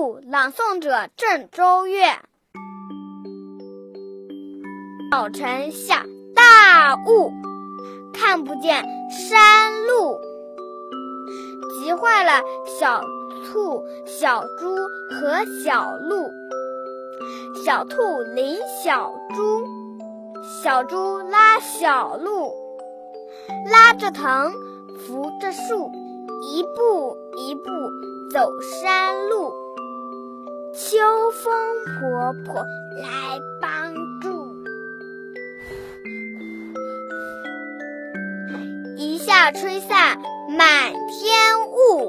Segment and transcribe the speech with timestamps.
[0.30, 2.04] 》朗诵者郑周月。
[5.10, 7.30] 早晨下大雾，
[8.14, 10.18] 看不见山路，
[11.68, 12.42] 急坏了
[12.78, 13.02] 小
[13.44, 14.74] 兔、小猪
[15.10, 16.30] 和小鹿。
[17.64, 19.64] 小兔领小猪，
[20.62, 22.54] 小猪拉小鹿，
[23.70, 24.52] 拉着藤，
[24.98, 25.90] 扶着树，
[26.42, 27.62] 一步一步
[28.32, 29.52] 走山路。
[30.72, 30.98] 秋
[31.32, 31.52] 风
[31.98, 32.64] 婆婆
[32.96, 34.54] 来帮助。
[38.96, 40.16] 一下吹散
[40.56, 41.32] 满天
[41.68, 41.99] 雾。